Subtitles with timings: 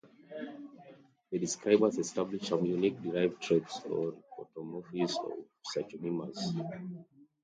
[1.29, 5.45] The describers established some unique derived traits or autapomorphies of
[5.77, 6.57] "Suchomimus".